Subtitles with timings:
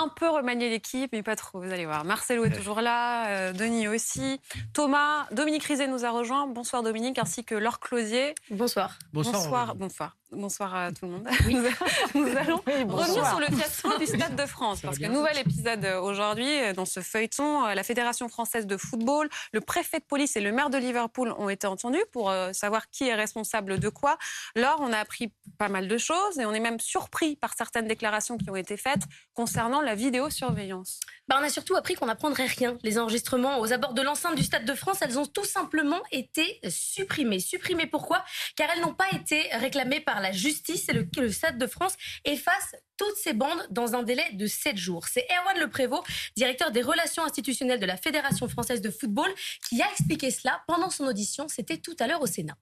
[0.00, 2.04] un peu remanié l'équipe, mais pas trop, vous allez voir.
[2.04, 4.40] Marcelo est toujours là, euh, Denis aussi.
[4.72, 6.46] Thomas, Dominique Rizet nous a rejoint.
[6.46, 8.34] Bonsoir Dominique, ainsi que Laure Closier.
[8.50, 8.98] Bonsoir.
[9.12, 9.42] Bonsoir.
[9.42, 9.74] Bonsoir.
[9.74, 10.19] Bonsoir
[10.60, 11.28] à tout le monde.
[12.14, 16.00] Nous, allons revenir sur le fiasco du Stade de France, parce que nouvel épisode euh,
[16.00, 17.66] aujourd'hui euh, dans ce feuilleton.
[17.66, 21.48] La Fédération française de football, le préfet de police et le maire de Liverpool ont
[21.48, 24.18] été entendus pour savoir qui est responsable de quoi.
[24.54, 27.86] Laure, on a appris pas mal de choses et on est même surpris par certaines
[27.86, 29.02] déclarations qui ont été faites
[29.34, 31.00] concernant la vidéosurveillance.
[31.28, 32.76] Bah, on a surtout appris qu'on n'apprendrait rien.
[32.82, 36.60] Les enregistrements aux abords de l'enceinte du Stade de France, elles ont tout simplement été
[36.68, 37.40] supprimées.
[37.40, 38.24] Supprimées pourquoi?
[38.56, 41.94] Car elles n'ont pas été réclamées par la justice et le, le Stade de France
[42.24, 45.06] efface toutes ces bandes dans un délai de 7 jours.
[45.08, 46.04] C'est Erwan Le Prévost,
[46.36, 49.30] directeur des relations institutionnelles de la Fédération française de football,
[49.68, 51.48] qui a expliqué cela pendant son audition.
[51.48, 52.56] C'était tout à l'heure au Sénat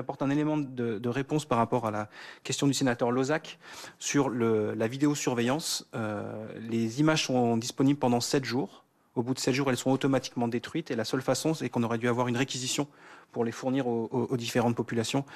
[0.00, 2.08] apporte un élément de, réponse par rapport à la
[2.42, 3.58] question du sénateur Lozac
[3.98, 5.88] sur la vidéosurveillance.
[5.94, 8.84] Euh, les images sont disponibles pendant 7 jours.
[9.20, 11.82] Au bout de 7 jours, elles sont automatiquement détruites et la seule façon, c'est qu'on
[11.82, 12.88] aurait dû avoir une réquisition
[13.32, 15.26] pour les fournir aux, différentes populations.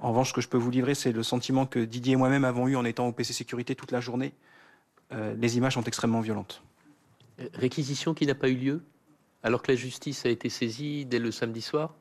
[0.00, 2.46] En revanche, ce que je peux vous livrer, c'est le sentiment que Didier et moi-même
[2.46, 4.32] avons eu en étant au PC Sécurité toute la journée.
[5.12, 6.62] Euh, les images sont extrêmement violentes.
[7.52, 8.82] Réquisition qui n'a pas eu lieu
[9.42, 11.96] alors que la justice a été saisie dès le samedi soir?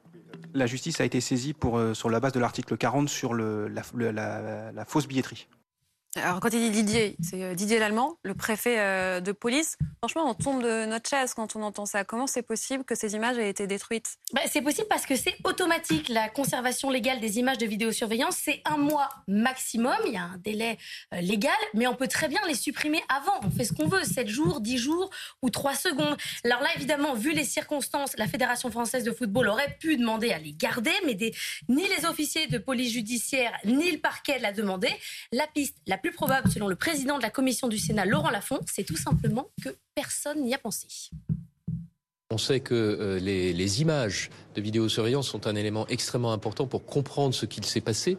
[0.54, 3.68] La justice a été saisie pour, euh, sur la base de l'article 40 sur le,
[3.68, 5.50] la, fausse billetterie.
[6.16, 9.78] Alors, quand il dit Didier, c'est euh, Didier Lallemand, le préfet euh, de police.
[9.98, 12.04] Franchement, on tombe de notre chaise quand on entend ça.
[12.04, 14.18] Comment c'est possible que ces images aient été détruites?
[14.32, 16.10] Bah, C'est possible parce que c'est automatique.
[16.10, 19.96] La conservation légale des images de vidéosurveillance, c'est un mois maximum.
[20.06, 20.78] Il y a un délai
[21.16, 23.40] euh, légal, mais on peut très bien les supprimer avant.
[23.42, 25.10] On fait ce qu'on veut, 7 jours, 10 jours
[25.42, 26.16] ou 3 secondes.
[26.46, 30.38] Alors là, évidemment, vu les circonstances, la Fédération française de football aurait pu demander à
[30.38, 31.18] les garder, mais
[31.70, 34.90] ni les officiers de police judiciaire, ni le parquet l'a demandé.
[35.32, 38.60] La piste, la plus probable, selon le président de la commission du Sénat, Laurent Lafont,
[38.70, 40.88] c'est tout simplement que personne n'y a pensé.
[42.30, 47.34] On sait que euh, les, images de vidéosurveillance sont un élément extrêmement important pour comprendre
[47.34, 48.18] ce qu'il s'est passé.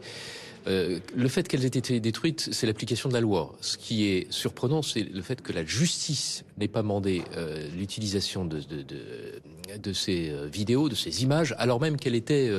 [0.65, 3.55] Euh, le fait qu'elles aient été détruites, c'est l'application de la loi.
[3.61, 8.45] Ce qui est surprenant, c'est le fait que la justice n'ait pas mandé euh, l'utilisation
[8.45, 12.49] de, ces vidéos, de ces images, alors même qu'elle était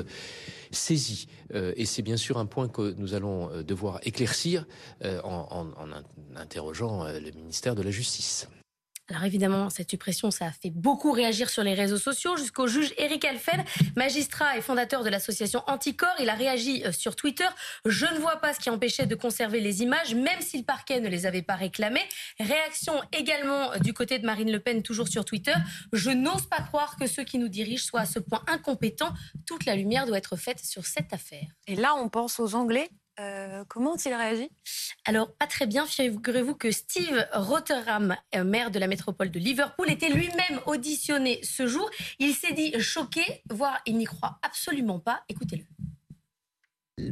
[0.77, 1.29] saisie.
[1.55, 4.67] Euh, et c'est bien sûr un point que nous allons euh, devoir éclaircir
[5.05, 5.67] euh, en,
[6.37, 8.49] interrogeant le ministère de la Justice.
[9.09, 12.93] Alors évidemment, cette suppression, ça a fait beaucoup réagir sur les réseaux sociaux, jusqu'au juge
[12.99, 16.13] Eric Alphen, magistrat et fondateur de l'association Anticor.
[16.19, 17.47] Il a réagi sur Twitter.
[17.85, 20.99] Je ne vois pas ce qui empêchait de conserver les images, même si le parquet
[21.01, 22.03] ne les avait pas réclamées.
[22.41, 25.55] Réaction également du côté de Marine Le Pen, toujours sur Twitter.
[25.93, 29.13] Je n'ose pas croire que ceux qui nous dirigent soient à ce point incompétents.
[29.47, 31.47] Toute la lumière doit être faite sur cette affaire.
[31.69, 32.91] Et là, on pense aux Anglais?
[33.19, 34.51] Euh, comment ont-ils réagi?
[35.05, 35.87] Alors, pas très bien.
[35.87, 41.67] Figurez-vous que Steve Rotherham, euh, maire de la métropole de Liverpool, était lui-même auditionné ce
[41.67, 41.89] jour.
[42.19, 45.23] Il s'est dit choqué, voire il n'y croit absolument pas.
[45.29, 45.65] Écoutez-le.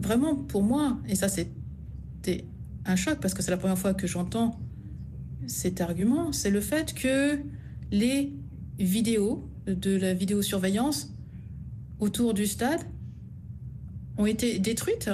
[0.00, 2.44] Vraiment, pour moi, et ça c'était
[2.86, 4.58] un choc parce que c'est la première fois que j'entends
[5.46, 7.38] cet argument, c'est le fait que
[7.90, 8.32] les
[8.78, 11.10] vidéos de la vidéosurveillance
[12.00, 12.82] autour du stade
[14.16, 15.10] ont été détruites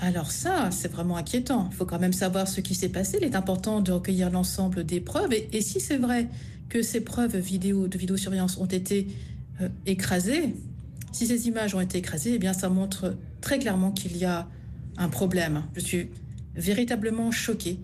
[0.00, 1.68] alors ça, c'est vraiment inquiétant.
[1.70, 3.18] Il faut quand même savoir ce qui s'est passé.
[3.20, 5.32] Il est important de recueillir l'ensemble des preuves.
[5.32, 6.28] Et, si c'est vrai
[6.68, 9.06] que ces preuves vidéo de vidéosurveillance ont été
[9.60, 10.54] euh, écrasées,
[11.12, 14.48] si ces images ont été écrasées, eh bien ça montre très clairement qu'il y a
[14.96, 15.64] un problème.
[15.74, 16.10] Je suis
[16.56, 17.78] véritablement choquée,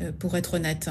[0.00, 0.90] euh, pour être honnête.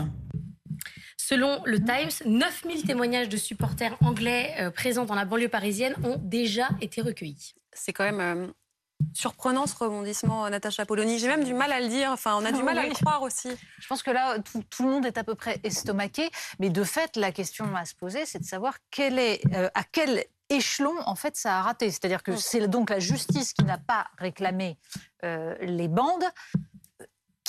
[1.18, 6.18] Selon le Times, 9000 témoignages de supporters anglais euh, présents dans la banlieue parisienne ont
[6.24, 7.54] déjà été recueillis.
[7.74, 8.52] C'est quand même
[9.14, 11.20] surprenant ce rebondissement, Natacha Polony.
[11.20, 12.12] J'ai même du mal à le dire.
[12.12, 13.50] Enfin, on a du mal à le croire aussi.
[13.80, 16.30] Je pense que là, tout, le monde est à peu près estomaqué.
[16.60, 19.84] Mais de fait, la question à se poser, c'est de savoir quel est, euh, à
[19.84, 21.90] quel échelon, en fait, ça a raté.
[21.90, 22.38] C'est-à-dire que mm.
[22.38, 24.78] c'est donc la justice qui n'a pas réclamé
[25.24, 26.26] euh, les bandes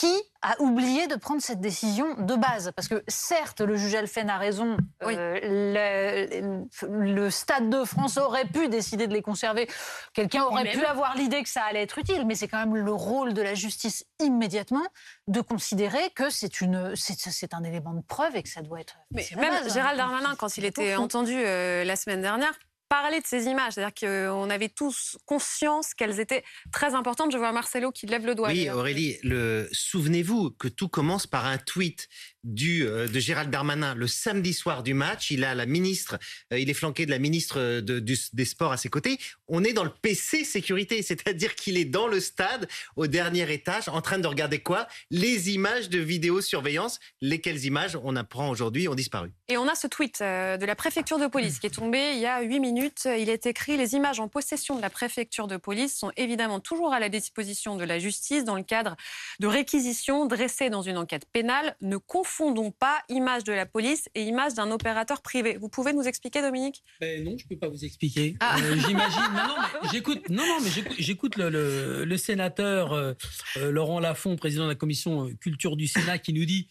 [0.02, 2.72] qui a oublié de prendre cette décision de base?
[2.74, 8.68] Parce que certes, le juge Alphen a raison, euh, le, Stade de France aurait pu
[8.68, 9.68] décider de les conserver,
[10.12, 12.92] quelqu'un aurait pu avoir l'idée que ça allait être utile, mais c'est quand même le
[12.92, 14.82] rôle de la justice immédiatement
[15.28, 18.96] de considérer que c'est une c'est un élément de preuve et que ça doit être...
[19.12, 22.54] Mais même Gérald Darmanin, quand il était entendu euh, la semaine dernière,
[22.92, 23.72] parler de ces images.
[23.72, 23.94] C'est-à-dire
[24.28, 27.32] qu'on avait tous conscience qu'elles étaient très importantes.
[27.32, 28.50] Je vois Marcelo qui lève le doigt.
[28.50, 29.66] Oui, Aurélie, le...
[29.72, 32.08] souvenez-vous que tout commence par un tweet
[32.44, 35.30] euh, de Gérald Darmanin le samedi soir du match.
[35.30, 36.18] Il a la ministre,
[36.52, 39.18] euh, il est flanqué de la ministre de, des Sports à ses côtés.
[39.48, 43.88] On est dans le PC sécurité, c'est-à-dire qu'il est dans le stade, au dernier étage,
[43.88, 44.88] en train de regarder quoi?
[45.10, 46.98] Les images de vidéosurveillance.
[47.20, 49.30] Lesquelles images, on apprend aujourd'hui, ont disparu.
[49.48, 52.18] Et on a ce tweet euh, de la préfecture de police qui est tombé il
[52.18, 53.06] y a 8 minutes.
[53.18, 56.92] Il est écrit Les images en possession de la préfecture de police sont évidemment toujours
[56.92, 58.96] à la disposition de la justice dans le cadre
[59.38, 61.76] de réquisitions dressées dans une enquête pénale.
[61.80, 61.96] Ne
[62.32, 65.56] confondons pas image de la police et image d'un opérateur privé.
[65.60, 66.82] Vous pouvez nous expliquer, Dominique?
[67.00, 68.36] Ben Non, je ne peux pas vous expliquer.
[68.40, 68.56] Ah.
[68.58, 69.20] Euh, j'imagine.
[69.34, 70.28] Non, non, mais j'écoute.
[70.28, 73.12] Non, non, mais j'écoute le, le, sénateur euh,
[73.56, 76.68] euh, Laurent Lafont, président de la commission culture du Sénat, qui nous dit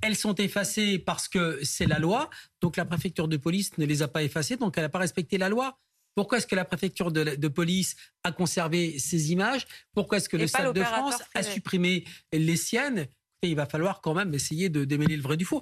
[0.00, 2.28] elles sont effacées parce que c'est la loi.
[2.60, 5.38] Donc la préfecture de police ne les a pas effacées, donc elle n'a pas respecté
[5.38, 5.78] la loi.
[6.16, 9.66] Pourquoi est-ce que la préfecture de, police a conservé ces images?
[9.94, 13.08] Pourquoi est-ce que le Stade de France a supprimé les siennes?
[13.42, 15.60] Il va falloir quand même essayer de démêler le vrai du faux.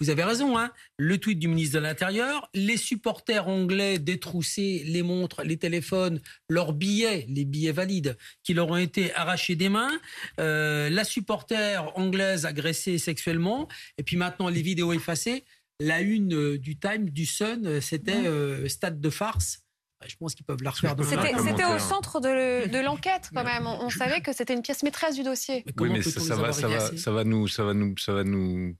[0.00, 0.70] Vous avez raison, hein.
[0.98, 6.72] Le tweet du ministre de l'Intérieur, les supporters anglais détroussés, les montres, les téléphones, leurs
[6.72, 10.00] billets, les billets valides, qui leur ont été arrachés des mains,
[10.40, 13.68] euh, la supporter anglaise agressée sexuellement,
[13.98, 15.44] et puis maintenant les vidéos effacées.
[15.80, 18.22] La une euh, du Time, du Sun, euh, c'était
[18.68, 19.63] stade de farce
[20.06, 23.66] je pense qu'ils peuvent la refaire C'était au centre de l'enquête quand même.
[23.66, 25.64] On, savait que c'était une pièce maîtresse du dossier.
[25.78, 28.76] oui, mais ça, va, ça, va, ça va nous, ça va nous, ça va nous,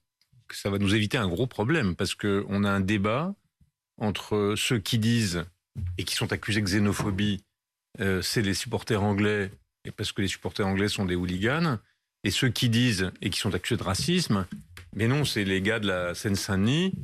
[0.52, 3.34] ça va nous éviter un gros problème parce que on a un débat
[3.98, 5.44] entre ceux qui disent
[5.98, 7.44] et qui sont accusés de xénophobie,
[8.00, 9.50] euh, c'est les supporters anglais
[9.84, 11.78] et parce que les supporters anglais sont des hooligans,
[12.24, 14.46] et ceux qui disent et qui sont accusés de racisme,
[14.94, 16.94] mais non, c'est les gars de la Seine-Saint-Denis,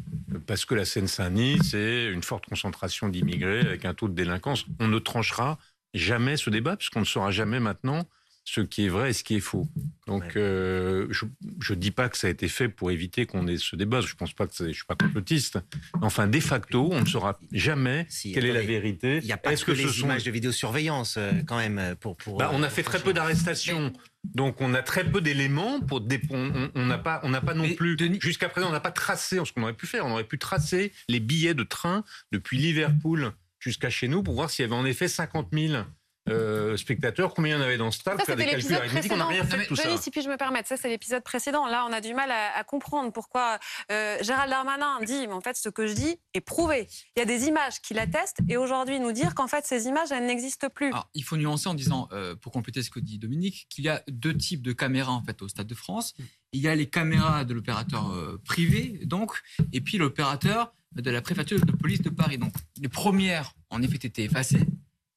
[0.46, 4.64] parce que la Seine-Saint-Denis, c'est une forte concentration d'immigrés avec un taux de délinquance.
[4.78, 5.58] On ne tranchera
[5.94, 8.04] jamais ce débat, puisqu'on ne saura jamais maintenant
[8.44, 9.68] ce qui est vrai et ce qui est faux.
[10.06, 11.24] Donc, euh, je
[11.72, 14.00] ne dis pas que ça a été fait pour éviter qu'on ait ce débat.
[14.00, 15.58] Je pense pas que je suis pas complotiste.
[16.00, 19.18] Enfin, de facto, on ne saura jamais quelle est la vérité.
[19.22, 22.16] Il n'y a pas que, les images de vidéosurveillance euh, quand même pour.
[22.16, 23.92] pour bah, on a fait très peu d'arrestations.
[24.34, 27.96] Donc on a très peu d'éléments pour on n'a pas on n'a pas non plus
[28.20, 30.92] jusqu'à présent on n'a pas tracé ce qu'on aurait pu faire on aurait pu tracer
[31.08, 34.84] les billets de train depuis Liverpool jusqu'à chez nous pour voir s'il y avait en
[34.84, 35.84] effet 50 000
[36.28, 39.16] euh, spectateurs, combien il y en avait dans ce stade, faire des calculs arithmétiques, on
[39.16, 39.96] n'a rien fait tout ça.
[39.96, 41.66] si puis je me permettre, ça c'est l'épisode précédent.
[41.66, 43.58] Là, on a du mal à, comprendre pourquoi
[43.90, 46.86] euh, Gérald Darmanin dit, mais en fait, ce que je dis est prouvé.
[47.16, 50.12] Il y a des images qui l'attestent, et aujourd'hui nous dire qu'en fait, ces images,
[50.12, 50.92] elles n'existent plus.
[51.14, 54.02] il faut nuancer en disant, euh, pour compléter ce que dit Dominique, qu'il y a
[54.08, 56.14] deux types de caméras en fait au Stade de France.
[56.52, 58.12] Il y a les caméras de l'opérateur
[58.44, 59.40] privé, donc,
[59.72, 62.38] et puis l'opérateur de la préfecture de police de Paris.
[62.38, 64.66] Donc, les premières, en effet, étaient effacées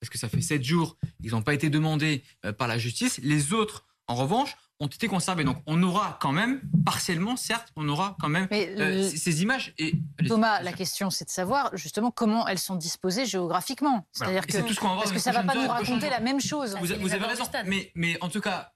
[0.04, 3.22] parce que ça fait sept jours, ils n'ont pas été demandés euh, par la justice.
[3.24, 5.46] Les autres, en revanche, ont été conservés.
[5.46, 9.74] Donc on aura quand même, partiellement, certes, on aura quand même euh, ces images.
[9.78, 9.94] Et...
[10.28, 14.06] Thomas, la question c'est de savoir justement comment elles sont disposées géographiquement.
[14.12, 16.76] C'est-à-dire que, tout ce parce que ça ne va pas nous raconter la même chose.
[16.82, 18.74] Vous, avez raison, mais, mais en tout cas,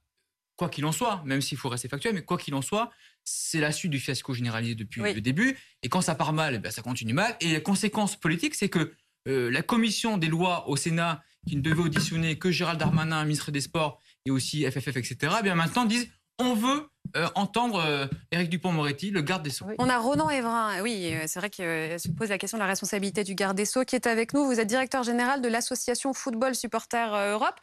[0.56, 2.90] quoi qu'il en soit, même s'il faut rester factuel, mais quoi qu'il en soit,
[3.26, 5.58] c'est la suite du fiasco généralisé depuis le début.
[5.84, 7.36] Et quand ça part mal, eh bien, ça continue mal.
[7.42, 8.94] Et la conséquence politique, c'est que
[9.28, 13.52] euh, la commission des lois au Sénat, qui ne devait auditionner que Gérald Darmanin, ministre
[13.52, 16.10] des Sports, et aussi FFF, etc., eh bien maintenant disent
[16.40, 19.66] on veut euh, entendre euh, Éric Dupont-Moretti, le garde des Sceaux.
[19.80, 23.24] On a Ronan Evrin, oui, c'est vrai qu'il se pose la question de la responsabilité
[23.24, 24.46] du garde des Sceaux qui est avec nous.
[24.46, 27.56] Vous êtes directeur général de l'association Football Supporters Europe.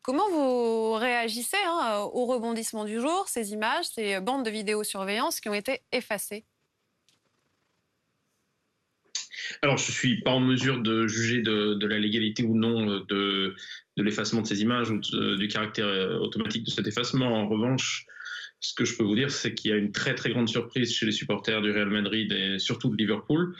[0.00, 5.48] Comment vous réagissez hein, au rebondissement du jour, ces images, ces bandes de vidéosurveillance qui
[5.48, 6.46] ont été effacées?
[9.60, 13.54] Alors, je suis pas en mesure de juger de, la légalité ou non euh, de,
[13.96, 17.26] l'effacement de ces images ou du caractère euh, automatique de cet effacement.
[17.26, 18.06] En revanche,
[18.60, 20.94] ce que je peux vous dire, c'est qu'il y a une très très grande surprise
[20.94, 23.54] chez les supporters du Real Madrid et surtout de Liverpool,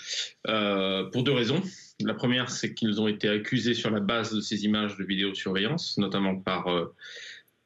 [0.47, 1.61] euh, pour deux raisons.
[2.01, 5.99] La première, c'est qu'ils ont été accusés sur la base de ces images de vidéosurveillance,
[5.99, 6.67] notamment par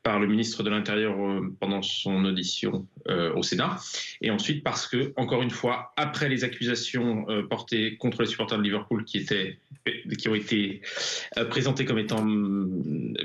[0.06, 3.76] par le ministre de l'Intérieur euh, pendant son audition euh, au Sénat,
[4.22, 8.56] et ensuite parce que, encore une fois, après les accusations euh, portées contre les supporters
[8.56, 9.58] de Liverpool qui, étaient,
[10.16, 10.80] qui ont été
[11.50, 12.24] présentés comme étant,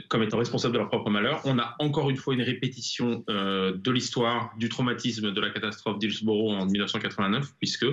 [0.09, 3.91] comme étant responsables de leur propre malheur, on a encore une fois une répétition de
[3.91, 7.85] l'histoire du traumatisme de la catastrophe d'Hillsborough en 1989, puisque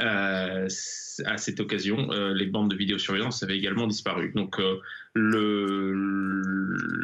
[0.00, 4.32] à cette occasion, les bandes de vidéosurveillance avaient également disparu.
[4.34, 4.58] Donc,
[5.14, 5.92] le,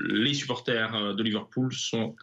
[0.09, 2.15] les supporters euh, de Liverpool sont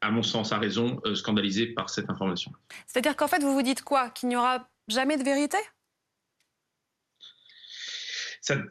[0.00, 2.52] à mon sens, à raison, euh, scandalisés par cette information.
[2.86, 4.10] C'est-à-dire qu'en fait, vous vous dites quoi?
[4.10, 5.58] Qu'il n'y aura jamais de vérité?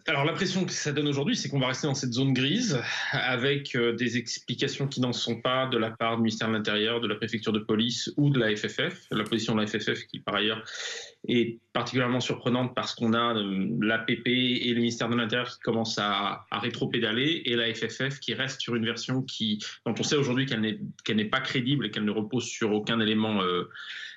[0.08, 3.74] Alors l'impression que ça donne aujourd'hui, c'est qu'on va rester dans cette zone grise avec
[3.76, 7.08] euh, des explications qui n'en sont pas de la part du ministère de l'Intérieur, de
[7.08, 9.08] la préfecture de police ou de la FFF.
[9.12, 10.64] La position de la FFF qui par ailleurs
[11.28, 16.00] est particulièrement surprenante parce qu'on a euh, l'APP et le ministère de l'Intérieur qui commencent
[16.00, 20.18] à, à rétro-pédaler et la FFF qui reste sur une version qui, dont on sait
[20.18, 23.70] aujourd'hui qu'elle n'est pas crédible et qu'elle ne repose sur aucun élément euh,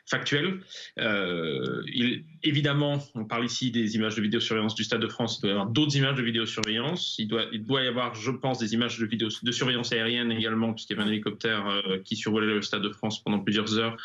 [0.06, 0.60] factuel.
[0.98, 5.38] Euh, il, évidemment, on parle ici des images de vidéosurveillance du Stade de France.
[5.38, 7.16] Il doit y avoir d'autres images de vidéosurveillance.
[7.18, 10.96] Il doit, y avoir, je pense, des images de, vidéo, de surveillance aérienne également, puisqu'il
[10.96, 13.96] y avait un hélicoptère euh, qui survolait le Stade de France pendant plusieurs heures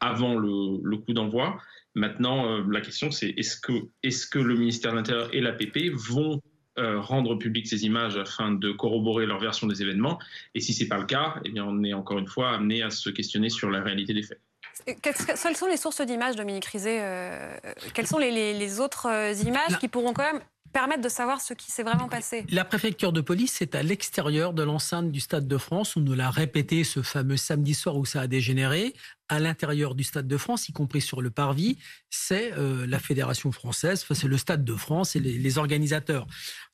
[0.00, 1.58] avant le, coup d'envoi.
[1.94, 6.40] Maintenant, euh, la question, c'est est-ce que, le ministère de l'Intérieur et l'APP vont
[6.80, 10.20] rendre publiques ces images afin de corroborer leur version des événements?
[10.54, 12.84] Et si ce n'est pas le cas, eh bien, on est encore une fois amené
[12.84, 14.40] à se questionner sur la réalité des faits.
[15.02, 17.56] Quelles sont les sources d'images, Dominique Rizet euh,
[17.94, 20.40] Quelles sont les, autres euh, images qui pourront quand même
[20.72, 22.44] permettre de savoir ce qui s'est vraiment passé?
[22.50, 25.96] La préfecture de police est à l'extérieur de l'enceinte du Stade de France.
[25.96, 28.94] On nous l'a répété ce fameux samedi soir où ça a dégénéré
[29.28, 31.76] à l'intérieur du Stade de France, y compris sur le parvis,
[32.10, 36.26] c'est euh, la Fédération française, c'est le Stade de France et les, organisateurs.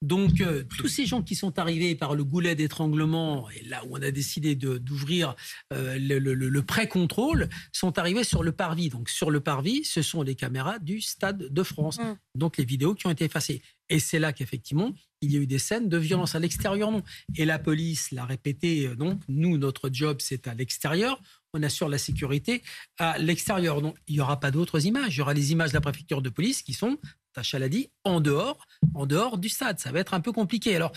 [0.02, 3.96] Donc, euh, tous ces gens qui sont arrivés par le goulet d'étranglement, et là où
[3.96, 5.34] on a décidé d'ouvrir
[5.73, 8.88] euh, le, le pré-contrôle, sont arrivés sur le parvis.
[8.88, 11.99] Donc, sur le parvis, ce sont les caméras du Stade de France.
[11.99, 12.16] Mm.
[12.37, 13.62] Donc, les vidéos qui ont été effacées.
[13.88, 14.92] Et c'est là qu'effectivement,
[15.25, 17.02] il y a eu des scènes de violence à l'extérieur, non.
[17.37, 21.21] Et la police l'a répété, donc, nous, notre job, c'est à l'extérieur
[21.54, 22.62] on assure la sécurité
[22.99, 23.81] à l'extérieur.
[23.81, 25.14] Donc, il n'y aura pas d'autres images.
[25.16, 26.99] Il y aura les images de la préfecture de police qui sont,
[27.33, 29.78] Tacha l'a dit, en dehors, en dehors du stade.
[29.78, 30.76] Ça va être un peu compliqué.
[30.76, 30.93] Alors,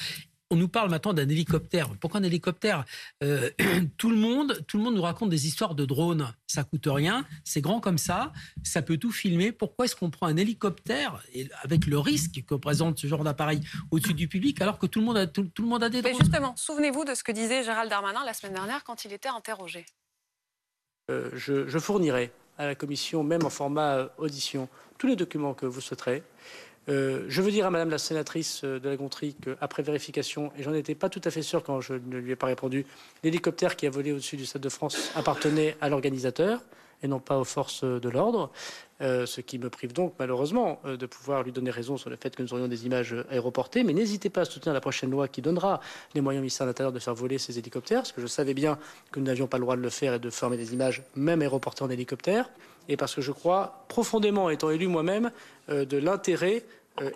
[0.50, 1.90] on nous parle maintenant d'un hélicoptère.
[2.00, 2.86] Pourquoi un hélicoptère?
[3.24, 3.50] Euh,
[3.98, 6.34] Tout le monde, tout le monde nous raconte des histoires de drones.
[6.46, 8.32] Ça coûte rien, c'est grand comme ça,
[8.64, 9.52] ça peut tout filmer.
[9.52, 11.22] Pourquoi est-ce qu'on prend un hélicoptère
[11.64, 13.62] avec le risque que présente ce genre d'appareil
[13.92, 16.14] au-dessus du public alors que tout le monde a, tout, le monde a des drones?
[16.18, 19.30] Mais justement, souvenez-vous de ce que disait Gérald Darmanin la semaine dernière quand il était
[19.30, 19.86] interrogé.
[21.10, 25.66] Euh, je, fournirai à la commission, même en format euh, audition, tous les documents que
[25.66, 26.24] vous souhaiterez.
[26.90, 30.74] Euh, je veux dire à Madame la sénatrice de la Gontrie qu'après vérification, et j'en
[30.74, 32.86] étais pas tout à fait sûr quand je ne lui ai pas répondu,
[33.24, 36.62] l'hélicoptère qui a volé au-dessus du Stade de France appartenait à l'organisateur
[37.04, 38.52] et non pas aux forces de l'ordre.
[39.00, 42.16] Euh, ce qui me prive donc malheureusement euh, de pouvoir lui donner raison sur le
[42.16, 43.84] fait que nous aurions des images aéroportées.
[43.84, 45.82] Mais n'hésitez pas à soutenir la prochaine loi qui donnera
[46.16, 48.56] les moyens au ministère de l'Intérieur de faire voler ces hélicoptères, parce que je savais
[48.56, 48.80] bien
[49.12, 51.42] que nous n'avions pas le droit de le faire et de former des images, même
[51.42, 52.50] aéroportées en hélicoptère,
[52.90, 55.32] et parce que je crois profondément, étant élu moi-même,
[55.70, 56.64] euh, de l'intérêt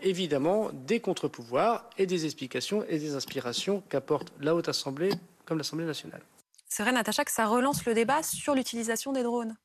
[0.02, 5.12] évidemment des contre-pouvoirs et des explications et des inspirations qu'apporte la Haute Assemblée
[5.46, 6.22] comme l'Assemblée nationale.
[6.68, 9.56] C'est vrai, Natacha, que ça relance le débat sur l'utilisation des drones.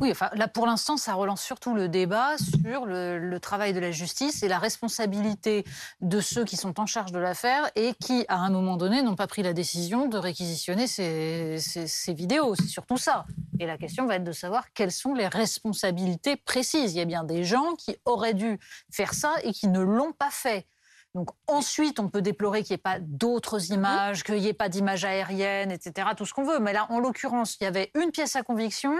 [0.00, 3.90] Oui, enfin, là, pour l'instant, ça relance surtout le débat sur le, travail de la
[3.90, 5.64] justice et la responsabilité
[6.00, 9.14] de ceux qui sont en charge de l'affaire et qui, à un moment donné, n'ont
[9.14, 12.54] pas pris la décision de réquisitionner ces, ces vidéos.
[12.56, 13.24] C'est surtout ça.
[13.58, 16.92] Et la question va être de savoir quelles sont les responsabilités précises.
[16.92, 18.58] Il y a bien des gens qui auraient dû
[18.90, 20.66] faire ça et qui ne l'ont pas fait.
[21.16, 24.68] Donc ensuite, on peut déplorer qu'il n'y ait pas d'autres images, qu'il n'y ait pas
[24.68, 26.58] d'images aériennes, etc., tout ce qu'on veut.
[26.60, 28.92] Mais là, en l'occurrence, il y avait une pièce à conviction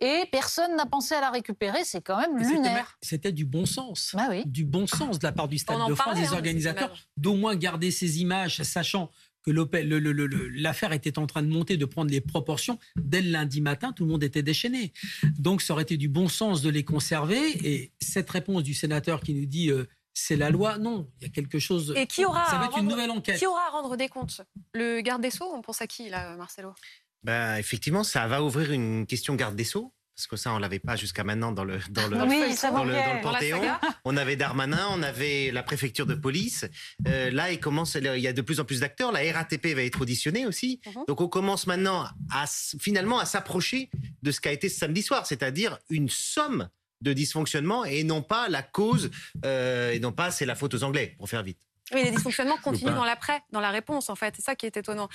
[0.00, 1.84] et personne n'a pensé à la récupérer.
[1.84, 2.98] C'est quand même lunaire.
[3.02, 4.16] C'était du bon sens.
[4.16, 4.42] Bah oui.
[4.46, 7.54] Du bon sens de la part du Stade de France, des hein, organisateurs, d'au moins
[7.54, 9.08] garder ces images, sachant
[9.44, 12.80] que l'affaire était en train de monter, de prendre les proportions.
[12.96, 14.92] Dès le lundi matin, tout le monde était déchaîné.
[15.38, 17.40] Donc, ça aurait été du bon sens de les conserver.
[17.64, 20.78] Et cette réponse du sénateur qui nous dit euh, c'est la loi.
[20.78, 21.92] Non, il y a quelque chose.
[21.96, 23.38] Et qui aura ça va être une nouvelle enquête.
[23.38, 24.42] Qui aura à rendre des comptes?
[24.74, 26.74] Le garde des Sceaux On pense à qui, là, Marcelo?
[27.22, 29.92] Ben, Effectivement, ça va ouvrir une question garde des Sceaux.
[30.20, 33.62] Parce que ça, on l'avait pas jusqu'à maintenant dans le, dans le, dans le, Panthéon.
[34.04, 36.66] On avait Darmanin, on avait la préfecture de police.
[37.08, 39.12] Euh, là, il, commence, il y a de plus en plus d'acteurs.
[39.12, 40.82] La RATP va être auditionnée aussi.
[40.86, 41.04] Mhm.
[41.08, 43.88] Donc, on commence maintenant à finalement à s'approcher
[44.22, 46.68] de ce qu'a été ce samedi soir, c'est-à-dire une somme
[47.00, 49.10] de dysfonctionnement et non pas la cause,
[49.44, 51.58] euh, et non pas c'est la faute aux Anglais, pour faire vite.
[51.92, 54.34] Oui, les dysfonctionnements continuent dans l'après, dans la réponse, en fait.
[54.36, 55.08] C'est ça qui est étonnant.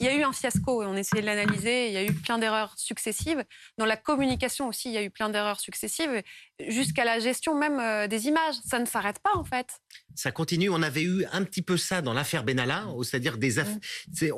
[0.00, 1.88] Il y a eu un fiasco et on essayait de l'analyser.
[1.88, 3.44] Il y a eu plein d'erreurs successives.
[3.76, 6.22] Dans la communication aussi, il y a eu plein d'erreurs successives,
[6.66, 8.54] jusqu'à la gestion même euh, des images.
[8.66, 9.66] Ça ne s'arrête pas, en fait.
[10.14, 10.70] Ça continue.
[10.70, 13.76] On avait eu un petit peu ça dans l'affaire Benalla, c'est-à-dire des affaires.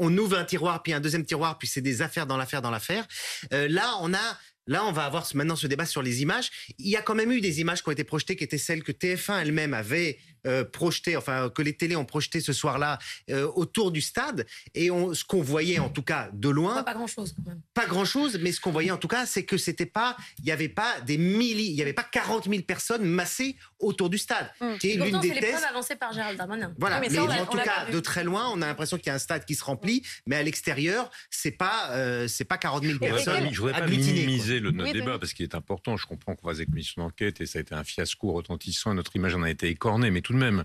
[0.00, 2.70] On ouvre un tiroir, puis un deuxième tiroir, puis c'est des affaires dans l'affaire dans
[2.70, 3.06] l'affaire.
[3.52, 6.50] Euh, là, on a Là, on va avoir maintenant ce débat sur les images.
[6.78, 8.82] Il y a quand même eu des images qui ont été projetées, qui étaient celles
[8.82, 10.18] que TF1 elle-même avait
[10.72, 12.98] projeté, enfin que les télés ont projeté ce soir-là
[13.54, 14.46] autour du stade.
[14.74, 17.60] Et on, ce qu'on voyait en tout cas de loin, pas, grand-chose quand même.
[17.74, 20.52] Pas grand-chose, mais ce qu'on voyait en tout cas, c'est que c'était pas, il n'y
[20.52, 24.50] avait pas des milliers, il n'y avait pas 40 000 personnes massées autour du stade.
[24.60, 24.78] Mmh.
[24.78, 25.64] Qui est l'une des thèses.
[25.64, 26.74] avancées par Gérald Darmanin.
[26.78, 29.18] Voilà, mais, en tout cas, de très loin, on a l'impression qu'il y a un
[29.18, 33.48] stade qui se remplit, mais à l'extérieur, c'est pas, euh, c'est pas 40 000 personnes.
[33.52, 35.96] Je voudrais pas minimiser le, notre débat parce qu'il est important.
[35.96, 39.14] Je comprends qu'on des commissions d'enquête et ça a été un fiasco retentissant et notre
[39.16, 40.64] image en a été écornée, mais tout même.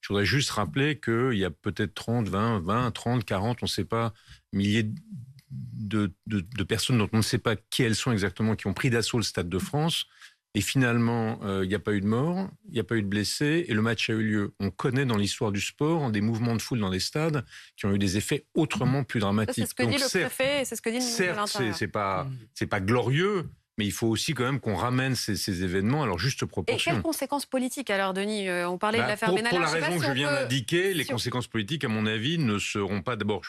[0.00, 3.68] Je voudrais juste rappeler qu'il y a peut-être 30, 20, 20, 30, 40, on ne
[3.68, 4.12] sait pas,
[4.52, 4.88] milliers
[5.50, 8.90] de, de, personnes dont on ne sait pas qui elles sont exactement, qui ont pris
[8.90, 10.06] d'assaut le Stade de France.
[10.54, 13.02] Et finalement, euh, il n'y a pas eu de mort, il n'y a pas eu
[13.02, 14.54] de blessés, et le match a eu lieu.
[14.58, 17.44] On connaît dans l'histoire du sport des mouvements de foule dans les stades
[17.76, 19.66] qui ont eu des effets autrement plus dramatiques.
[19.66, 22.66] C'est ce que dit le préfet, c'est ce que dit le Certes, c'est pas, c'est
[22.66, 26.44] pas glorieux, mais il faut aussi quand même qu'on ramène ces, événements à leur juste
[26.44, 26.92] proportion.
[26.92, 29.50] Et quelles conséquences politiques alors, Denis euh, On parlait de bah, l'affaire Benalla.
[29.50, 33.02] Pour la raison que je viens d'indiquer, les conséquences politiques, à mon avis, ne seront
[33.02, 33.42] pas d'abord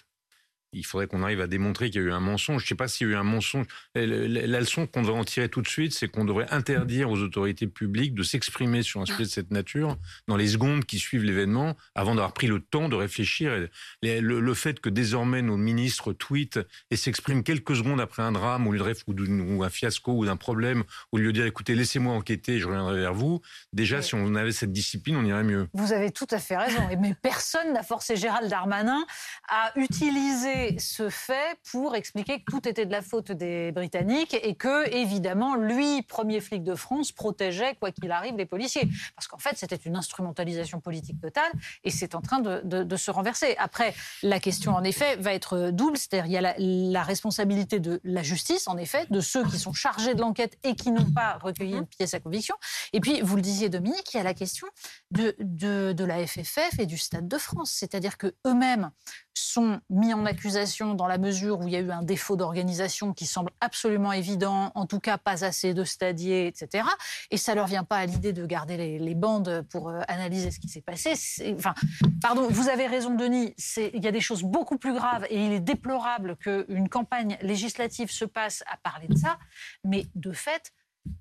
[0.78, 2.62] il faudrait qu'on arrive à démontrer qu'il y a eu un mensonge.
[2.62, 3.66] Je ne sais pas s'il y a eu un mensonge.
[3.96, 7.68] La leçon qu'on devrait en tirer tout de suite, c'est qu'on devrait interdire aux autorités
[7.68, 11.76] publiques de s'exprimer sur un sujet de cette nature dans les secondes qui suivent l'événement,
[11.96, 13.68] avant d'avoir pris le temps de réfléchir.
[14.02, 19.64] Le, fait que désormais nos ministres tweetent et s'expriment quelques secondes après un drame ou,
[19.64, 23.14] un fiasco ou d'un problème, au lieu de dire écoutez, laissez-moi enquêter, je reviendrai vers
[23.14, 23.42] vous.
[23.74, 25.68] Déjà, si on avait cette discipline, on irait mieux.
[25.74, 26.82] Vous avez tout à fait raison.
[27.00, 29.06] Mais personne n'a forcé Gérald Darmanin
[29.48, 34.56] à utiliser ce fait pour expliquer que tout était de la faute des Britanniques et
[34.56, 38.88] que, évidemment, lui, premier flic de France, protégeait, quoi qu'il arrive, les policiers.
[39.16, 41.52] Parce qu'en fait, c'était une instrumentalisation politique totale
[41.84, 43.56] et c'est en train de, se renverser.
[43.60, 43.94] Après,
[44.24, 45.98] la question, en effet, va être double.
[45.98, 49.74] C'est-à-dire, il y a la, responsabilité de la justice, en effet, de ceux qui sont
[49.74, 52.56] chargés de l'enquête et qui n'ont pas recueilli une pièce à conviction.
[52.94, 54.68] Et puis, vous le disiez, Dominique, il y a la question
[55.12, 57.72] de, de, de la FFF et du Stade de France.
[57.72, 58.92] C'est-à-dire que eux-mêmes
[59.58, 63.12] sont mis en accusation dans la mesure où il y a eu un défaut d'organisation
[63.12, 66.88] qui semble absolument évident, en tout cas pas assez de stadiers, etc.
[67.32, 70.60] Et ça leur vient pas à l'idée de garder les, bandes pour euh, analyser ce
[70.60, 71.14] qui s'est passé.
[71.58, 71.74] Enfin,
[72.22, 73.56] pardon, vous avez raison, Denis.
[73.78, 78.12] Il y a des choses beaucoup plus graves et il est déplorable qu'une campagne législative
[78.12, 79.40] se passe à parler de ça.
[79.84, 80.72] Mais de fait,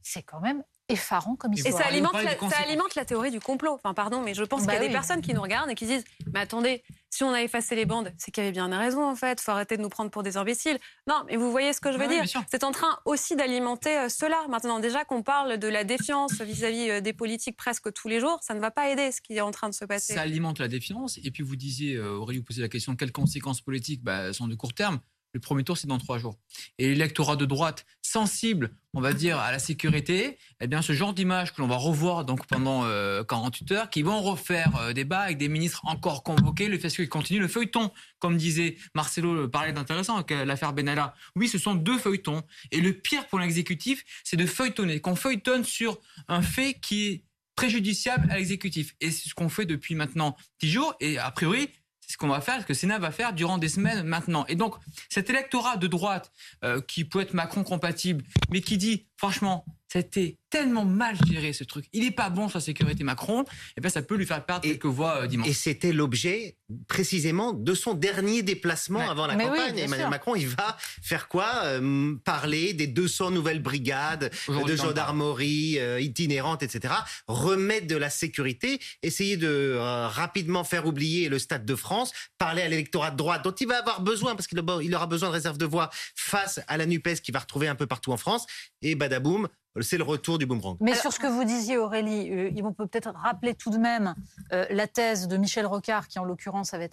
[0.03, 1.75] c'est quand même effarant comme histoire.
[1.75, 3.73] Et ça alimente, la, ça alimente la théorie du complot.
[3.73, 5.75] Enfin, pardon, mais je pense qu'il y a bah des personnes qui nous regardent et
[5.75, 8.67] qui disent Mais attendez, si on a effacé les bandes, c'est qu'il y avait bien
[8.67, 9.41] une raison, en fait.
[9.41, 10.79] faut arrêter de nous prendre pour des imbéciles.
[11.07, 12.25] Non, mais vous voyez ce que je veux dire.
[12.51, 14.37] C'est en train aussi d'alimenter euh, cela.
[14.49, 18.39] Maintenant, déjà qu'on parle de la défiance vis-à-vis euh, des politiques presque tous les jours,
[18.43, 20.15] ça ne va pas aider ce qui est en train de se passer.
[20.15, 21.19] Ça alimente la défiance.
[21.23, 24.03] Et puis, vous disiez, euh, Aurélie, vous posez la question quelles conséquences politiques?
[24.03, 25.01] Bah, sont de court terme
[25.33, 26.39] le premier tour, c'est dans trois jours.
[26.79, 31.13] Et l'électorat de droite sensible, on va dire, à la sécurité, eh bien, ce genre
[31.13, 32.83] d'image que l'on va revoir donc pendant
[33.25, 36.89] 48 euh, heures, qui vont refaire euh, débat avec des ministres encore convoqués, le fait
[36.89, 41.15] qu'il continue le feuilleton, comme disait Marcelo, euh, parlait d'intéressant avec l'affaire Benalla.
[41.35, 42.43] Oui, ce sont deux feuilletons.
[42.71, 47.25] Et le pire pour l'exécutif, c'est de feuilletonner, qu'on feuilletonne sur un fait qui est
[47.57, 48.95] préjudiciable à l'exécutif.
[49.01, 50.95] Et c'est ce qu'on fait depuis maintenant 10 jours.
[51.01, 51.71] Et a priori,
[52.07, 54.47] c'est ce qu'on va faire, ce que le Sénat va faire durant des semaines maintenant.
[54.47, 54.77] Et donc,
[55.09, 56.33] cet électorat de droite
[56.65, 61.65] euh, qui peut être Macron compatible, mais qui dit, franchement, c'était tellement mal géré ce
[61.65, 61.87] truc.
[61.93, 63.43] Il n'est pas bon sur la sécurité Macron.
[63.43, 63.45] Et
[63.79, 65.49] eh bien, ça peut lui faire perdre quelques voix euh, dimanche.
[65.49, 66.57] Et c'était l'objet
[66.89, 69.79] précisément de son dernier déplacement avant la campagne.
[69.79, 76.01] Emmanuel Macron, il va faire quoi euh, Parler des 200 nouvelles brigades de gendarmerie euh,
[76.01, 76.95] itinérantes, etc.
[77.27, 82.69] Remettre de la sécurité, essayer de rapidement faire oublier le Stade de France, parler à
[82.69, 85.67] l'électorat de droite dont il va avoir besoin parce qu'il aura besoin de réserve de
[85.67, 88.47] voix face à la Nupes qui va retrouver un peu partout en France.
[88.83, 89.49] Et badaboum,
[89.81, 90.46] c'est le retour du
[90.81, 94.15] Mais sur ce que vous disiez, Aurélie, euh, on peut peut-être rappeler tout de même
[94.53, 96.91] euh, la thèse de Michel Rocard, qui en l'occurrence avait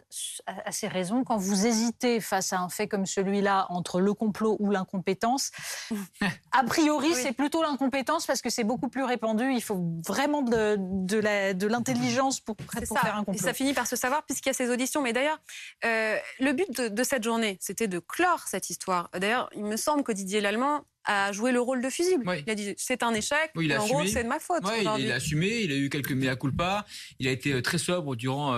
[0.66, 1.24] assez raison.
[1.24, 5.52] Quand vous hésitez face à un fait comme celui-là entre le complot ou l'incompétence,
[6.52, 9.52] a priori, c'est plutôt l'incompétence parce que c'est beaucoup plus répandu.
[9.52, 13.34] Il faut vraiment de, de l'intelligence pour, pour faire un complot.
[13.34, 15.02] Et ça finit par se savoir puisqu'il y a ces auditions.
[15.02, 15.40] Mais d'ailleurs,
[15.86, 19.10] euh, le but de, de cette journée, c'était de clore cette histoire.
[19.14, 22.24] D'ailleurs, il me semble que Didier Lallemand a joué le rôle de fusible.
[22.46, 24.64] Il a dit c'est un échec, en gros c'est de ma faute.
[25.00, 26.86] il, a assumé, il a eu quelques mea culpa,
[27.20, 28.56] il a été euh, très sobre durant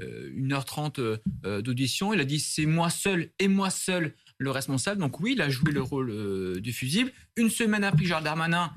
[0.00, 5.00] 1h30 euh, euh, d'audition, il a dit c'est moi seul et moi seul le responsable.
[5.00, 7.10] Donc oui, il a joué le rôle du fusible.
[7.36, 8.72] Une semaine après, Gérald Darmanin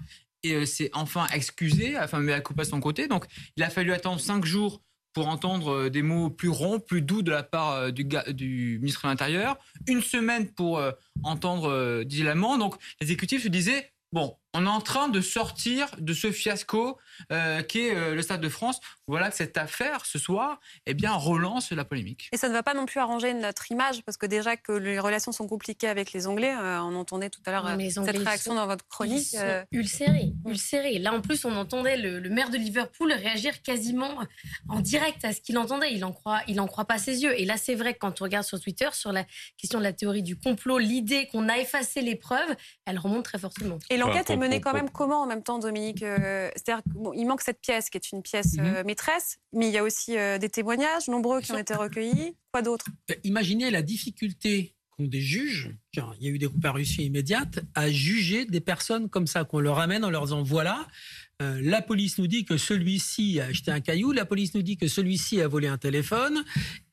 [0.66, 3.08] s'est enfin excusé, enfin mea culpa de son côté.
[3.08, 3.26] Donc
[3.58, 4.82] il a fallu attendre 5 jours
[5.14, 9.04] pour entendre euh, des mots plus ronds, plus doux de la part euh, du, ministre
[9.04, 10.92] de l'Intérieur, une semaine pour euh,
[11.24, 12.58] entendre Didier Lamont.
[12.58, 16.98] Donc l'exécutif se disait, bon, on est en train de sortir de ce fiasco
[17.32, 18.80] euh, qui est euh, le Stade de France.
[19.08, 22.30] Voilà que cette affaire, ce soir, eh bien, relance la polémique.
[22.34, 25.00] Et ça ne va pas non plus arranger notre image, parce que déjà que les
[25.00, 28.68] relations sont compliquées avec les Anglais, euh, on entendait tout à l'heure cette réaction dans
[28.68, 29.36] votre chronique.
[29.72, 31.00] Ulcérés, ulcérés.
[31.00, 34.18] Là, en plus, on entendait le, maire de Liverpool réagir quasiment
[34.70, 35.94] en direct à ce qu'il entendait.
[35.94, 37.40] Il n'en croit, il en croit pas ses yeux.
[37.40, 39.26] Et là, c'est vrai que quand on regarde sur Twitter, sur la
[39.58, 43.40] question de la théorie du complot, l'idée qu'on a effacé les preuves, elle remonte très
[43.40, 43.80] fortement.
[43.90, 47.62] Et l'enquête est menée quand même comment en même temps, Dominique C'est-à-dire qu'il manque cette
[47.62, 48.66] pièce qui est une pièce mhm.
[48.66, 52.36] euh, maîtresse, mais il y a aussi euh, des témoignages nombreux qui ont été recueillis.
[52.52, 52.86] Quoi d'autre?
[53.10, 57.60] Euh, Imaginez la difficulté qu'ont des juges, car il y a eu des comparutions immédiates,
[57.76, 60.88] à juger des personnes comme ça, qu'on leur amène en leur disant voilà,
[61.40, 64.88] la police nous dit que celui-ci a acheté un caillou, la police nous dit que
[64.88, 66.44] celui-ci a volé un téléphone,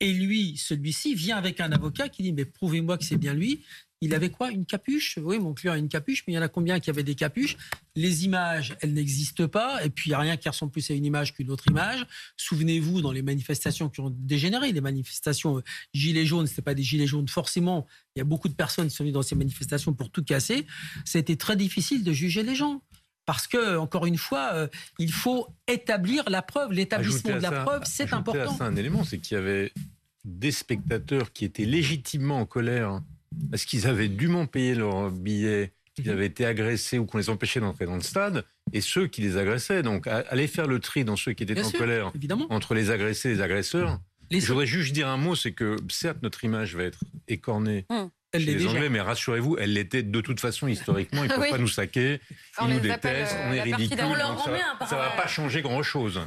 [0.00, 3.62] et lui, celui-ci, vient avec un avocat qui dit mais prouvez-moi que c'est bien lui.
[4.00, 5.18] Il avait quoi Une capuche?
[5.20, 7.16] Oui, mon client a une capuche, mais il y en a combien qui avaient des
[7.16, 7.56] capuches?
[7.96, 10.94] Les images, elles n'existent pas, et puis il n'y a rien qui ressemble plus à
[10.94, 12.06] une image qu'une autre image.
[12.36, 16.82] Souvenez-vous, dans les manifestations qui ont dégénéré, les manifestations euh, gilets jaunes, ce pas des
[16.82, 19.92] gilets jaunes forcément, il y a beaucoup de personnes qui sont venues dans ces manifestations
[19.94, 20.66] pour tout casser.
[21.04, 22.82] C'était très difficile de juger les gens.
[23.26, 26.72] Parce que, encore une fois, euh, il faut établir la preuve.
[26.72, 28.54] L'établissement de la preuve, c'est important.
[28.54, 29.70] À ça un élément, c'est qu'il y avait
[30.24, 33.02] des spectateurs qui étaient légitimement en colère
[33.50, 36.12] parce qu'ils avaient dûment payé leur billet, qu'ils mhm.
[36.12, 39.36] avaient été agressés ou qu'on les empêchait d'entrer dans le stade, et ceux qui les
[39.36, 39.82] agressaient.
[39.82, 42.12] Donc, aller faire le tri dans ceux qui étaient en colère
[42.50, 43.98] entre les agressés et les agresseurs.
[44.30, 47.86] Je voudrais juste dire un mot, c'est que certes, notre image va être écornée.
[47.88, 48.10] Hum.
[48.32, 51.24] Elle chez les Anglais, mais rassurez-vous, elle l'était de toute façon historiquement.
[51.24, 52.20] Ils ne peuvent pas nous saquer,
[52.60, 53.96] ils nous détestent, on est ridicule.
[53.96, 56.20] ça ne va pas changer grand-chose.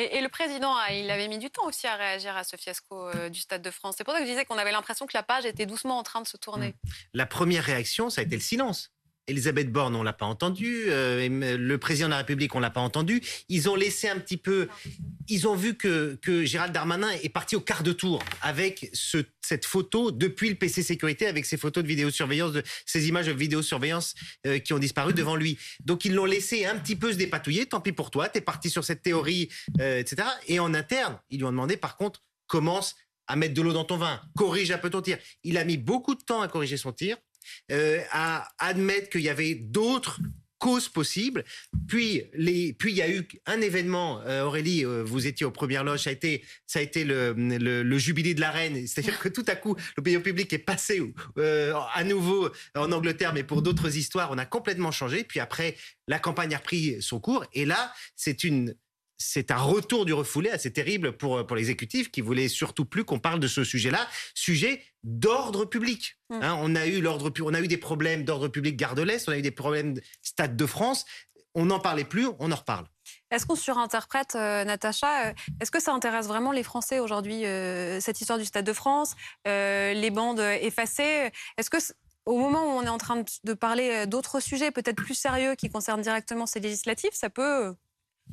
[0.00, 3.28] Et, le président, il avait mis du temps aussi à réagir à ce fiasco euh,
[3.30, 3.96] du Stade de France.
[3.98, 6.04] C'est pour ça que je disais qu'on avait l'impression que la page était doucement en
[6.04, 6.76] train de se tourner.
[7.14, 8.92] La première réaction, ça a été le silence.
[9.28, 10.84] Elisabeth Borne, on l'a pas entendu.
[10.88, 13.22] Euh, le président de la République, on l'a pas entendu.
[13.48, 14.68] Ils ont laissé un petit peu.
[15.28, 19.18] Ils ont vu que, que Gérald Darmanin est parti au quart de tour avec ce,
[19.42, 23.32] cette photo depuis le PC sécurité, avec ces photos de vidéosurveillance, de ces images de
[23.32, 24.14] vidéosurveillance
[24.46, 25.58] euh, qui ont disparu devant lui.
[25.84, 27.66] Donc ils l'ont laissé un petit peu se dépatouiller.
[27.66, 29.48] Tant pis pour toi, tu es parti sur cette théorie,
[29.80, 30.28] euh, etc.
[30.46, 32.94] Et en interne, ils lui ont demandé par contre commence
[33.26, 35.18] à mettre de l'eau dans ton vin, corrige un peu ton tir.
[35.44, 37.18] Il a mis beaucoup de temps à corriger son tir.
[37.70, 40.20] Euh, à admettre qu'il y avait d'autres
[40.58, 41.44] causes possibles.
[41.86, 45.52] Puis, les, puis il y a eu un événement, euh, Aurélie, euh, vous étiez aux
[45.52, 46.12] premières loges, ça a
[46.82, 48.74] été, le, jubilé de la reine.
[48.86, 51.00] C'est-à-dire que tout à coup, l'opinion publique est passée
[51.94, 55.24] à nouveau en Angleterre, mais pour d'autres histoires, on a complètement changé.
[55.24, 55.76] Puis après,
[56.08, 57.44] la campagne a repris son cours.
[57.52, 58.74] Et là, c'est une
[59.18, 63.18] c'est un retour du refoulé assez terrible pour, pour l'exécutif qui voulait surtout plus qu'on
[63.18, 66.16] parle de ce sujet-là, sujet d'ordre public.
[66.30, 66.34] Mmh.
[66.42, 69.28] Hein, on, a eu l'ordre, on a eu des problèmes d'ordre public Gare de l'Est,
[69.28, 71.04] on a eu des problèmes Stade de France.
[71.54, 72.86] On n'en parlait plus, on en reparle.
[73.30, 78.00] Est-ce qu'on surinterprète, euh, Natacha euh, Est-ce que ça intéresse vraiment les Français aujourd'hui, euh,
[78.00, 81.30] cette histoire du Stade de France, les bandes effacées?
[81.56, 81.78] Est-ce que
[82.26, 85.70] au moment où on est en train de parler d'autres sujets peut-être plus sérieux qui
[85.70, 87.74] concernent directement ces législatives, ça peut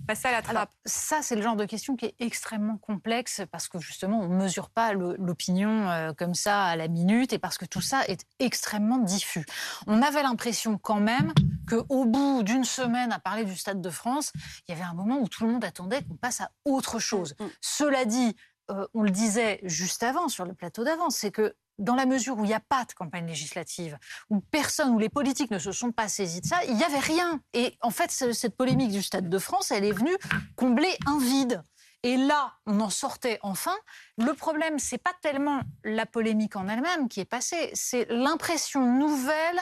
[0.08, 3.68] passer à la trappe Ça, c'est le genre de question qui est extrêmement complexe parce
[3.68, 7.58] que justement, on ne mesure pas l'opinion euh, comme ça à la minute et parce
[7.58, 9.46] que tout ça est extrêmement diffus.
[9.88, 11.34] On avait l'impression quand même
[11.68, 14.32] qu'au bout d'une semaine à parler du Stade de France,
[14.68, 17.36] il y avait un moment où tout le monde attendait qu'on passe à autre chose.
[17.40, 17.50] Mm, mm.
[17.62, 18.36] Cela dit,
[18.72, 22.38] euh, on le disait juste avant sur le plateau d'avant, c'est que dans la mesure
[22.38, 23.98] où il n'y a pas de campagne législative,
[24.30, 27.00] où personne, où les politiques ne se sont pas saisis de ça, il n'y avait
[27.00, 27.40] rien.
[27.54, 30.16] Et en fait, cette polémique du Stade de France, elle est venue
[30.56, 31.64] combler un vide.
[32.04, 33.76] Et là, on en sortait enfin.
[34.18, 39.60] Le problème, c'est pas tellement la polémique en elle-même qui est passée, c'est l'impression nouvelle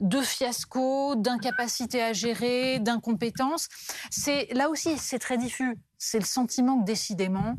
[0.00, 3.68] de fiasco, d'incapacité à gérer, d'incompétence.
[4.10, 5.78] C'est là aussi, c'est très diffus.
[5.96, 7.54] C'est le sentiment que décidément,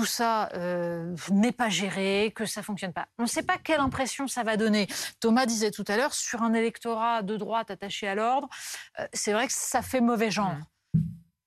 [0.00, 3.08] tout ça euh, n'est pas géré, que ça fonctionne pas.
[3.18, 4.86] On ne sait pas quelle impression ça va donner.
[5.20, 8.48] Thomas disait tout à l'heure, sur un électorat de droite attaché à l'ordre,
[8.98, 10.56] euh, c'est vrai que ça fait mauvais genre.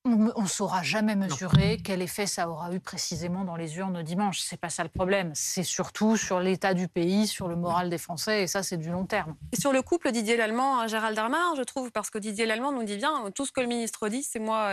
[0.06, 4.42] On ne saura jamais mesurer quel effet ça aura eu précisément dans les urnes dimanche.
[4.42, 5.32] C'est pas ça le problème.
[5.34, 8.92] C'est surtout sur l'état du pays, sur le moral des Français, et ça, c'est du
[8.92, 9.36] long terme.
[9.54, 12.84] Et sur le couple Didier Lallemand, Gérald Darmanin, je trouve, parce que Didier Lallemand nous
[12.84, 14.72] dit bien, tout ce que le ministre dit, c'est moi.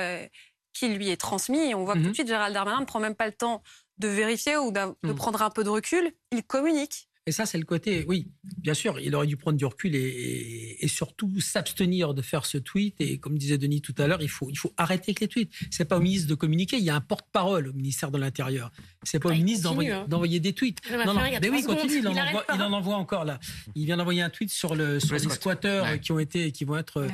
[0.73, 1.59] Qui lui est transmis.
[1.59, 2.15] Et on voit que tout de mhm.
[2.15, 3.63] suite, Gérald Darmanin ne prend même pas le temps
[3.99, 5.15] de vérifier ou de mhm.
[5.15, 6.13] prendre un peu de recul.
[6.33, 7.09] Il communique.
[7.27, 10.79] Et ça, c'est le côté, oui, bien sûr, il aurait dû prendre du recul et,
[10.81, 12.97] et, surtout s'abstenir de faire ce tweet.
[12.99, 15.53] Et comme disait Denis tout à l'heure, il faut, il faut arrêter avec les tweets.
[15.71, 18.73] C'est pas au ministre de communiquer, il y a un porte-parole au ministère de l'Intérieur.
[19.03, 20.05] C'est pas au ah, ministre hein.
[20.07, 20.79] d'envoyer des tweets.
[20.91, 23.39] Non, non, mais oui, continue, il, en envoie, il en envoie encore là.
[23.75, 26.77] Il vient d'envoyer un tweet sur, le, sur les squatteurs qui ont été, qui vont
[26.77, 27.07] être.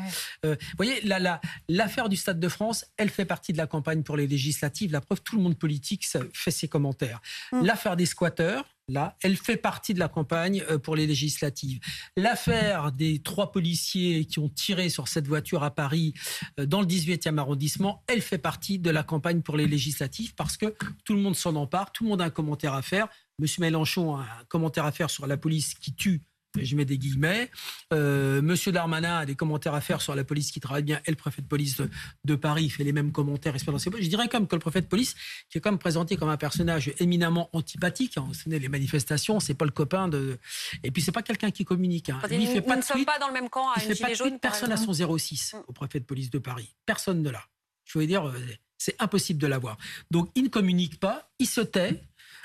[0.45, 4.03] Euh, vous voyez, l'affaire la, du Stade de France, elle fait partie de la campagne
[4.03, 4.91] pour les législatives.
[4.91, 7.21] La preuve, tout le monde politique fait ses commentaires.
[7.53, 7.65] Hum.
[7.65, 11.81] L'affaire des squatteurs, là, elle fait partie de la campagne euh, pour les législatives.
[12.17, 16.15] L'affaire des trois policiers qui ont tiré sur cette voiture à Paris
[16.61, 20.57] euh, dans le 18e arrondissement, elle fait partie de la campagne pour les législatives parce
[20.57, 23.09] que tout le monde s'en empare, tout le monde a un commentaire à faire.
[23.39, 26.23] Monsieur Mélenchon a un commentaire à faire sur la police qui tue
[26.65, 27.51] je mets des guillemets.
[27.93, 31.11] Euh, Monsieur Darmanin a des commentaires à faire sur la police qui travaille bien et
[31.11, 31.77] le préfet de police
[32.25, 33.55] de, Paris fait les mêmes commentaires.
[33.57, 35.15] Je dirais quand même que le préfet de police,
[35.49, 39.55] qui est quand même présenté comme un personnage éminemment antipathique, hein, vous les manifestations, c'est
[39.55, 40.39] pas le copain de.
[40.83, 42.11] Et puis c'est pas quelqu'un qui communique.
[42.11, 42.21] Hein.
[42.31, 44.37] Il fait pas ne sommes pas dans le même camp à il fait pas de
[44.39, 46.75] Personne à son 06 au préfet de police de Paris.
[46.85, 47.43] Personne ne l'a.
[47.85, 48.39] Je veux dire, euh,
[48.79, 49.79] c'est impossible de l'avoir.
[50.11, 52.03] Donc il ne communique pas, il se tait.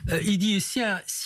[0.10, 0.82] Euh, il dit s'il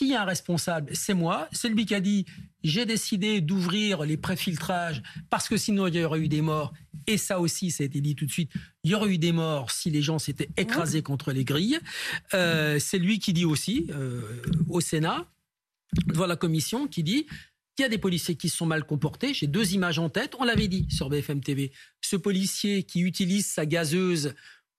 [0.07, 1.47] y, a un responsable, c'est moi.
[1.51, 2.25] C'est lui qui a dit
[2.63, 6.73] j'ai décidé d'ouvrir les préfiltrages parce que sinon il y aurait eu des morts.
[7.07, 8.51] Et ça aussi, ça a été dit tout de suite.
[8.83, 11.79] Il y aurait eu des morts si les gens s'étaient écrasés contre les grilles.
[12.33, 14.21] Euh, c'est lui qui dit aussi euh,
[14.67, 15.25] au Sénat,
[16.07, 17.27] devant la commission, qui dit
[17.77, 19.33] il y a des policiers qui se sont mal comportés.
[19.33, 20.35] J'ai deux images en tête.
[20.39, 21.71] On l'avait dit sur BFM TV.
[22.01, 24.33] Ce policier qui utilise sa gazeuse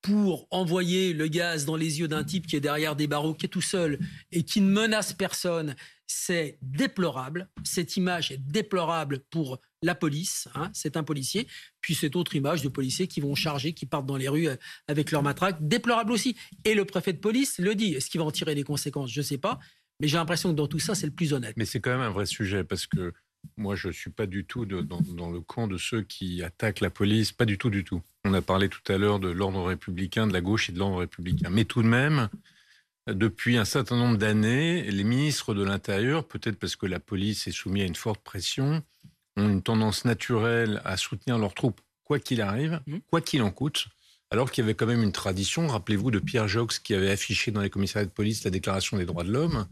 [0.06, 3.46] pour envoyer le gaz dans les yeux d'un type qui est derrière des barreaux, qui
[3.46, 3.98] est tout seul
[4.30, 5.74] et qui ne menace personne,
[6.06, 7.48] c'est déplorable.
[7.64, 10.46] Cette image est déplorable pour la police.
[10.54, 11.48] Hein, c'est un policier.
[11.80, 14.54] Puis cette autre image de policiers qui vont charger, qui partent dans les rues euh,
[14.86, 16.36] avec leur matraque, déplorable aussi.
[16.64, 17.94] Et le préfet de police le dit.
[17.94, 19.10] Est-ce qu'il va en tirer des conséquences?
[19.10, 19.58] Je ne sais pas.
[19.98, 21.54] Mais j'ai l'impression que dans tout ça, c'est le plus honnête.
[21.56, 23.12] Mais c'est quand même un vrai sujet parce que
[23.56, 26.90] moi, je ne suis pas du tout dans, le camp de ceux qui attaquent la
[26.90, 28.02] police, pas du tout, du tout.
[28.24, 30.98] On a parlé tout à l'heure de l'ordre républicain, de la gauche et de l'ordre
[30.98, 31.48] républicain.
[31.50, 32.28] Mais tout de même,
[33.06, 37.52] depuis un certain nombre d'années, les ministres de l'Intérieur, peut-être parce que la police est
[37.52, 38.82] soumise à une forte pression,
[39.36, 42.96] ont une tendance naturelle à soutenir leurs troupes, quoi qu'il arrive, mmh.
[43.10, 43.88] quoi qu'il en coûte.
[44.30, 47.52] Alors qu'il y avait quand même une tradition, rappelez-vous de Pierre Jox qui avait affiché
[47.52, 49.66] dans les commissariats de police la déclaration des droits de l'homme,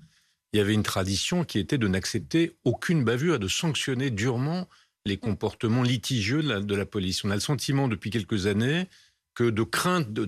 [0.54, 4.68] il y avait une tradition qui était de n'accepter aucune bavure et de sanctionner durement
[5.04, 7.24] les comportements litigieux de la, police.
[7.24, 8.86] On a le sentiment depuis quelques années
[9.34, 10.22] que de crainte de,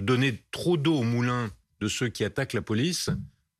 [0.00, 3.08] donner trop d'eau au moulin de ceux qui attaquent la police,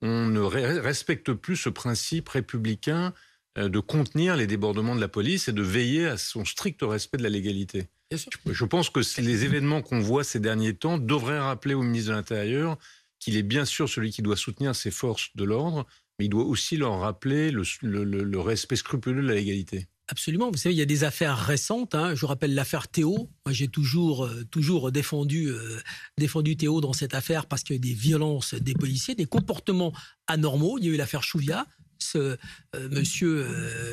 [0.03, 3.15] on ne respecte plus ce principe républicain
[3.57, 7.17] euh, de contenir les débordements de la police et de veiller à son strict respect
[7.17, 7.89] de la légalité.
[8.11, 12.17] Je pense que les événements qu'on voit ces derniers temps devraient rappeler au ministre de
[12.17, 12.77] l'Intérieur
[13.23, 15.87] qu'il est bien sûr celui qui doit soutenir ses forces de l'ordre,
[16.19, 19.87] mais il doit aussi leur rappeler le, respect scrupuleux de la légalité.
[20.09, 20.51] Absolument.
[20.51, 21.95] Vous savez, il y a des affaires récentes.
[21.95, 22.15] Hein.
[22.15, 23.31] Je rappelle l'affaire Théo.
[23.47, 25.81] Moi, j'ai toujours, euh, toujours défendu, euh,
[26.19, 29.25] défendu Théo dans cette affaire parce qu'il y a eu des violences des policiers, des
[29.25, 29.93] comportements
[30.27, 30.77] anormaux.
[30.79, 31.67] Il y a eu l'affaire Chouvia
[31.99, 32.37] ce
[32.75, 33.47] euh, monsieur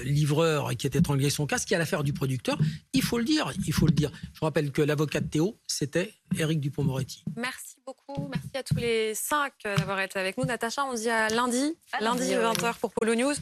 [0.03, 2.57] livreur qui a étranglé son casque, qui a l'affaire du producteur.
[2.93, 4.11] Il faut le dire, il faut le dire.
[4.33, 7.23] Je rappelle que l'avocat de Théo, c'était Éric Dupont-Moretti.
[7.37, 8.27] Merci beaucoup.
[8.29, 10.45] Merci à tous les cinq d'avoir été avec nous.
[10.45, 13.33] Natacha, on se dit à lundi, lundi, lundi 20h pour Polo News.